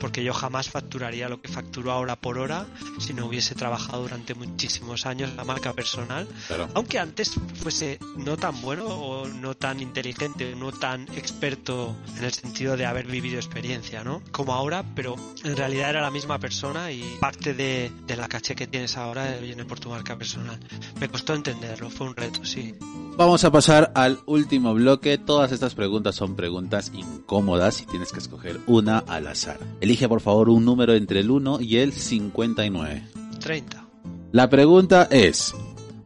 [0.00, 2.66] porque yo jamás facturaría lo que facturo ahora por hora
[2.98, 6.68] si no hubiese trabajado durante muchísimos años la marca personal, Claro.
[6.74, 12.32] aunque antes fuese no tan bueno o no tan inteligente, no tan experto en el
[12.32, 14.22] sentido de haber vivido experiencia, ¿no?
[14.30, 18.54] Como ahora, pero en realidad era la misma persona y parte de, de la caché
[18.54, 20.58] que tienes ahora viene por tu marca personal.
[21.00, 22.74] Me costó entenderlo, fue un reto, sí.
[23.16, 25.18] Vamos a pasar al último bloque.
[25.18, 29.58] Todas estas preguntas son preguntas incómodas y tienes que escoger una al azar.
[29.80, 33.02] Elige por favor un número entre el 1 y el 59.
[33.40, 33.86] 30.
[34.32, 35.54] La pregunta es,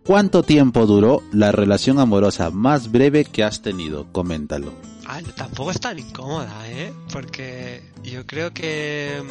[0.04, 4.10] ¿cuánto tiempo duró la relación amorosa más breve que has tenido?
[4.10, 4.72] Coméntalo.
[5.06, 6.92] Ah, tampoco es tan incómoda, ¿eh?
[7.12, 9.22] Porque yo creo que...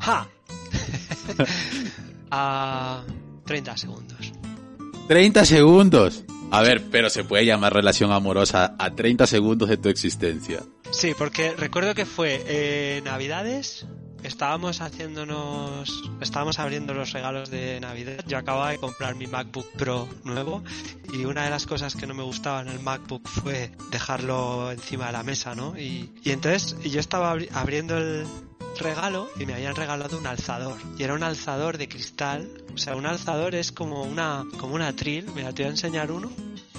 [0.00, 0.28] ¡Ja!
[2.30, 3.02] a
[3.44, 4.32] 30 segundos.
[5.08, 6.24] 30 segundos.
[6.52, 10.60] A ver, pero se puede llamar relación amorosa a 30 segundos de tu existencia.
[10.90, 13.86] Sí, porque recuerdo que fue eh, Navidades,
[14.24, 18.24] estábamos haciéndonos, estábamos abriendo los regalos de Navidad.
[18.26, 20.64] Yo acababa de comprar mi MacBook Pro nuevo
[21.12, 25.06] y una de las cosas que no me gustaba en el MacBook fue dejarlo encima
[25.06, 25.78] de la mesa, ¿no?
[25.78, 28.26] Y, y entonces yo estaba abri- abriendo el
[28.80, 32.48] regalo y me habían regalado un alzador y era un alzador de cristal.
[32.74, 35.26] O sea, un alzador es como una, como una atril.
[35.34, 36.30] Mira, te voy a enseñar uno.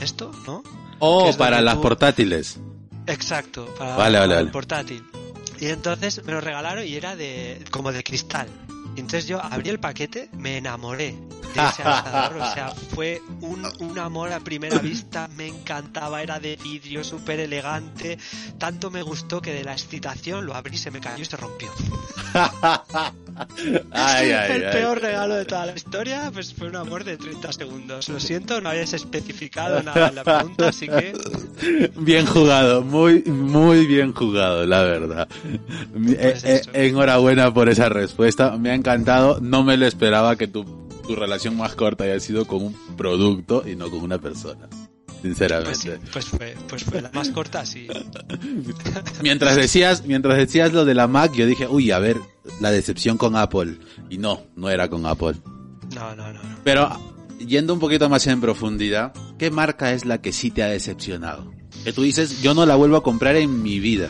[0.01, 0.63] Esto, ¿no?
[0.99, 2.57] Oh, para las tú- portátiles.
[3.07, 5.03] Exacto, para, Vale, vale, para el portátil.
[5.59, 8.47] Y entonces me lo regalaron y era de como de cristal.
[8.95, 11.15] Entonces yo abrí el paquete, me enamoré
[11.53, 16.39] de ese alzador, o sea, fue un, un amor a primera vista, me encantaba, era
[16.39, 18.17] de vidrio, súper elegante,
[18.57, 21.69] tanto me gustó que de la excitación lo abrí, se me cayó y se rompió.
[23.91, 24.73] Ay, ay, el ay.
[24.73, 28.09] peor regalo de toda la historia, pues fue un amor de 30 segundos.
[28.09, 31.13] Lo siento, no habías especificado nada en la pregunta, así que
[31.95, 35.27] Bien jugado, muy, muy bien jugado, la verdad.
[35.93, 40.47] Pues Eh, eh, enhorabuena por esa respuesta, me ha encantado, no me lo esperaba que
[40.47, 40.63] tu,
[41.07, 44.67] tu relación más corta haya sido con un producto y no con una persona.
[44.69, 45.99] pues, Sinceramente.
[46.11, 47.87] pues fue, pues fue la más corta, sí.
[49.21, 52.17] Mientras decías, mientras decías lo de la Mac, yo dije, uy, a ver,
[52.59, 53.77] la decepción con Apple.
[54.09, 55.35] Y no, no era con Apple.
[55.93, 56.57] No, no, no, no.
[56.63, 56.89] Pero
[57.39, 61.51] yendo un poquito más en profundidad, ¿qué marca es la que sí te ha decepcionado?
[61.83, 64.09] Que tú dices, yo no la vuelvo a comprar en mi vida.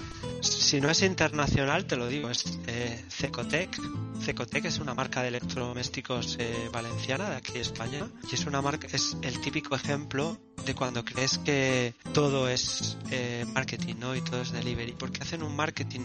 [0.72, 3.78] Si no es internacional, te lo digo, es eh, Cecotec.
[4.22, 8.62] Cecotec es una marca de electrodomésticos eh, valenciana de aquí de España y es una
[8.62, 14.16] marca, es el típico ejemplo de cuando crees que todo es eh, marketing, ¿no?
[14.16, 16.02] Y todo es delivery, porque hacen un marketing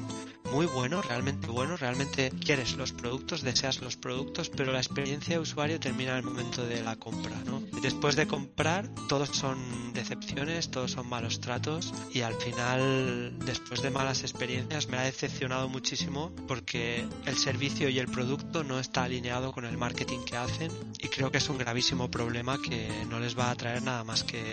[0.52, 5.40] muy bueno, realmente bueno, realmente quieres los productos, deseas los productos, pero la experiencia de
[5.40, 7.62] usuario termina en el momento de la compra, ¿no?
[7.82, 13.90] Después de comprar, todos son decepciones, todos son malos tratos y al final, después de
[13.90, 19.52] malas experiencias, me ha decepcionado muchísimo porque el servicio y el producto no está alineado
[19.52, 23.38] con el marketing que hacen y creo que es un gravísimo problema que no les
[23.38, 24.45] va a traer nada más que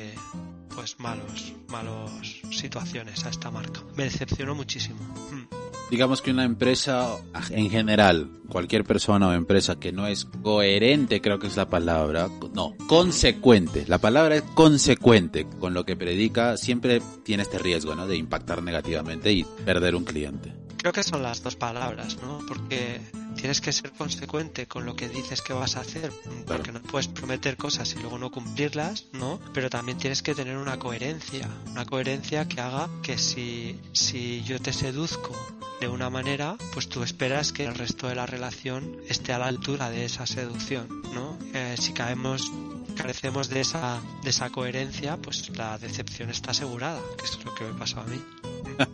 [0.75, 3.81] pues malos, malos situaciones a esta marca.
[3.95, 4.99] Me decepcionó muchísimo.
[5.31, 5.63] Mm.
[5.91, 7.17] Digamos que una empresa
[7.51, 12.29] en general, cualquier persona o empresa que no es coherente, creo que es la palabra,
[12.53, 13.85] no, consecuente.
[13.87, 18.07] La palabra es consecuente con lo que predica, siempre tiene este riesgo, ¿no?
[18.07, 20.55] De impactar negativamente y perder un cliente.
[20.77, 22.39] Creo que son las dos palabras, ¿no?
[22.47, 22.99] Porque
[23.43, 26.13] tienes que ser consecuente con lo que dices que vas a hacer,
[26.47, 29.37] porque no puedes prometer cosas y luego no cumplirlas, ¿no?
[29.53, 34.61] Pero también tienes que tener una coherencia, una coherencia que haga que si, si yo
[34.61, 35.35] te seduzco
[35.81, 39.47] de una manera, pues tú esperas que el resto de la relación esté a la
[39.47, 41.37] altura de esa seducción, ¿no?
[41.53, 42.49] Eh, si caemos
[42.95, 47.65] carecemos de esa, de esa coherencia, pues la decepción está asegurada, que es lo que
[47.65, 48.21] me pasó a mí.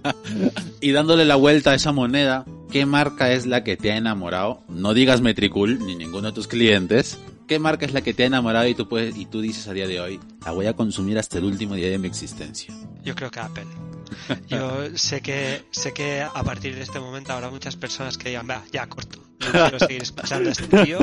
[0.81, 4.63] y dándole la vuelta a esa moneda, ¿qué marca es la que te ha enamorado?
[4.67, 7.19] No digas Metricool ni ninguno de tus clientes.
[7.47, 9.73] ¿Qué marca es la que te ha enamorado y tú puedes y tú dices a
[9.73, 12.73] día de hoy, la voy a consumir hasta el último día de mi existencia?
[13.03, 13.65] Yo creo que Apple.
[14.47, 18.47] Yo sé que sé que a partir de este momento habrá muchas personas que digan,
[18.47, 20.99] va, ya corto, no quiero seguir escuchando a este tío.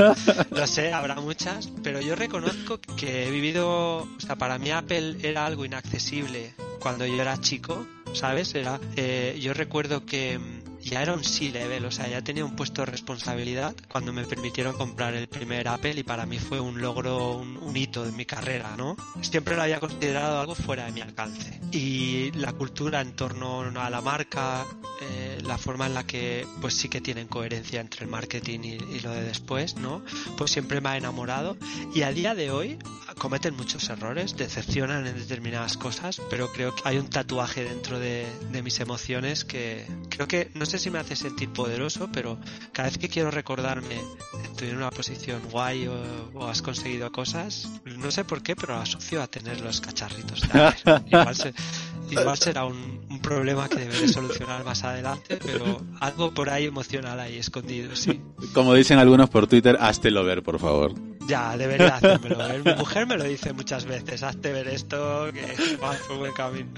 [0.51, 5.17] Lo sé, habrá muchas, pero yo reconozco que he vivido, o sea, para mí Apple
[5.23, 8.55] era algo inaccesible cuando yo era chico, ¿sabes?
[8.55, 10.39] Era, eh, yo recuerdo que
[10.87, 14.77] ya era un C-level, o sea, ya tenía un puesto de responsabilidad cuando me permitieron
[14.77, 18.75] comprar el primer Apple y para mí fue un logro, un, hito de mi carrera,
[18.77, 18.97] ¿no?
[19.21, 21.61] Siempre lo había considerado algo fuera de mi alcance.
[21.73, 24.65] Y la cultura en torno a la marca,
[25.03, 28.73] eh, la forma en la que pues sí que tienen coherencia entre el marketing y,
[28.75, 30.03] y, lo de después, ¿no?
[30.37, 31.57] Pues siempre me ha enamorado
[31.95, 32.79] y a día de hoy
[33.19, 38.27] cometen muchos errores, decepcionan en determinadas cosas, pero creo que hay un tatuaje dentro de,
[38.51, 42.39] de mis emociones que creo que no sé si me hace sentir poderoso, pero
[42.73, 44.01] cada vez que quiero recordarme
[44.57, 49.23] estoy en una posición guay o, has conseguido cosas, no sé por qué, pero asocio
[49.23, 50.43] a tener los cacharritos.
[51.07, 51.37] igual,
[52.37, 57.97] será un, problema que deberé solucionar más adelante, pero algo por ahí emocional ahí escondido,
[57.97, 58.21] sí.
[58.55, 60.95] Como dicen algunos por Twitter, háztelo ver, por favor.
[61.27, 62.65] Ya, debería hacérmelo ver.
[62.65, 66.71] Mi mujer me lo dice muchas veces, hazte ver esto, que vas por buen camino.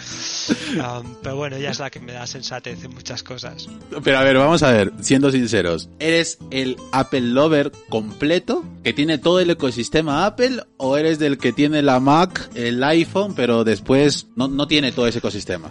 [0.76, 3.68] Um, pero bueno, ella es la que me da sensatez en muchas cosas.
[4.02, 9.18] Pero a ver, vamos a ver, siendo sinceros, ¿eres el Apple Lover completo, que tiene
[9.18, 14.28] todo el ecosistema Apple, o eres del que tiene la Mac, el iPhone, pero después
[14.36, 15.70] no, no tiene todo ese ecosistema?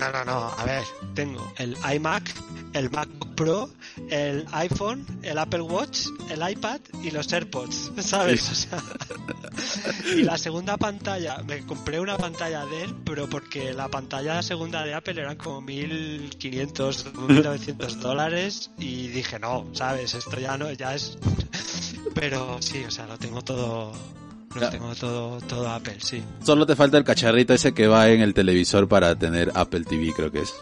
[0.00, 0.82] No, no, no, a ver,
[1.14, 2.22] tengo el iMac,
[2.72, 3.68] el MacBook Pro,
[4.08, 8.66] el iPhone, el Apple Watch, el iPad y los AirPods, ¿sabes?
[10.16, 14.84] y la segunda pantalla, me compré una pantalla de él, pero porque la pantalla segunda
[14.84, 20.14] de Apple eran como 1500, 1900 dólares y dije, no, ¿sabes?
[20.14, 21.18] Esto ya no, ya es...
[22.14, 23.92] pero sí, o sea, lo tengo todo
[24.54, 26.22] lo tengo todo, todo Apple, sí.
[26.44, 30.12] Solo te falta el cacharrito ese que va en el televisor para tener Apple TV,
[30.14, 30.54] creo que es.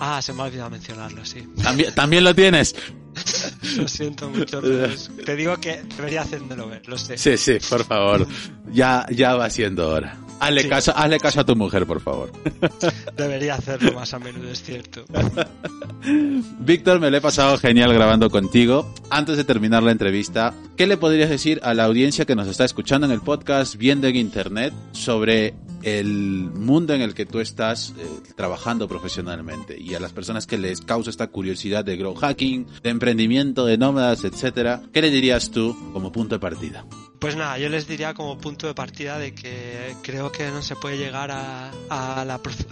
[0.00, 1.46] Ah, se me ha olvidado mencionarlo, sí.
[1.62, 2.74] ¿También, ¿también lo tienes?
[3.76, 4.62] lo siento mucho.
[5.24, 7.18] Te digo que debería hacérmelo ver, lo sé.
[7.18, 8.26] Sí, sí, por favor.
[8.72, 10.23] Ya, ya va siendo hora.
[10.40, 12.32] Hazle, caso, hazle caso a tu mujer, por favor.
[13.16, 15.04] Debería hacerlo más a menudo, es cierto.
[16.60, 18.92] Víctor, me lo he pasado genial grabando contigo.
[19.10, 22.64] Antes de terminar la entrevista, ¿qué le podrías decir a la audiencia que nos está
[22.64, 25.54] escuchando en el podcast, viendo en internet, sobre
[25.84, 28.06] el mundo en el que tú estás eh,
[28.36, 32.90] trabajando profesionalmente y a las personas que les causa esta curiosidad de grow hacking, de
[32.90, 36.86] emprendimiento, de nómadas, etcétera, ¿qué le dirías tú como punto de partida?
[37.18, 40.76] Pues nada, yo les diría como punto de partida de que creo que no se
[40.76, 41.70] puede llegar a,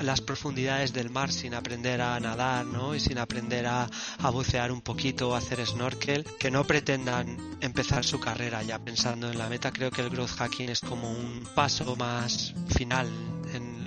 [0.03, 2.95] las profundidades del mar sin aprender a nadar, ¿no?
[2.95, 3.89] Y sin aprender a,
[4.19, 9.31] a bucear un poquito o hacer snorkel, que no pretendan empezar su carrera ya pensando
[9.31, 9.73] en la meta.
[9.73, 13.09] Creo que el growth hacking es como un paso más final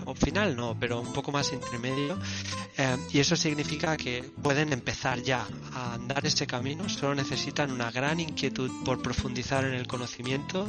[0.05, 2.17] o final no, pero un poco más intermedio.
[2.77, 7.91] Eh, y eso significa que pueden empezar ya a andar ese camino, solo necesitan una
[7.91, 10.67] gran inquietud por profundizar en el conocimiento,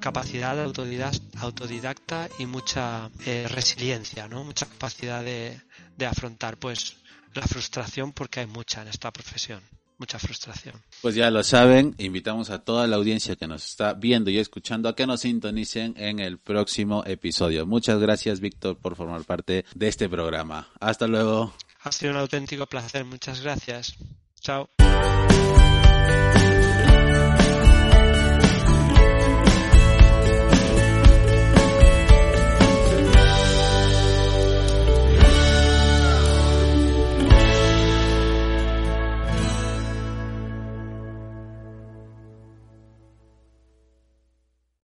[0.00, 4.44] capacidad autodidacta, y mucha eh, resiliencia, ¿no?
[4.44, 5.60] mucha capacidad de,
[5.96, 6.96] de afrontar pues
[7.34, 9.77] la frustración porque hay mucha en esta profesión.
[9.98, 10.74] Mucha frustración.
[11.02, 14.88] Pues ya lo saben, invitamos a toda la audiencia que nos está viendo y escuchando
[14.88, 17.66] a que nos sintonicen en el próximo episodio.
[17.66, 20.68] Muchas gracias, Víctor, por formar parte de este programa.
[20.80, 21.52] Hasta luego.
[21.82, 23.04] Ha sido un auténtico placer.
[23.04, 23.94] Muchas gracias.
[24.40, 24.68] Chao.